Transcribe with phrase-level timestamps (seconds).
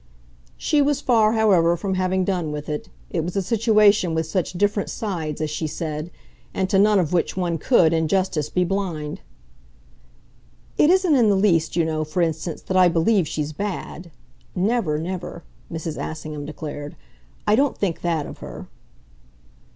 [0.57, 4.53] She was far, however, from having done with it; it was a situation with such
[4.53, 6.09] different sides, as she said,
[6.55, 9.21] and to none of which one could, in justice, be blind.
[10.75, 14.09] "It isn't in the least, you know, for instance, that I believe she's bad.
[14.55, 16.03] Never, never," Mrs.
[16.03, 16.95] Assingham declared.
[17.45, 18.65] "I don't think that of her."